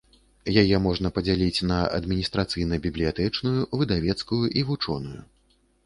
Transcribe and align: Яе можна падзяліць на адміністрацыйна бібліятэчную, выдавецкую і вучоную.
Яе 0.61 0.77
можна 0.85 1.11
падзяліць 1.17 1.65
на 1.73 1.77
адміністрацыйна 1.99 2.81
бібліятэчную, 2.89 3.55
выдавецкую 3.79 4.45
і 4.59 4.69
вучоную. 4.73 5.19